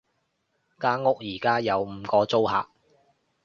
[0.79, 2.67] 間屋而家有五個租客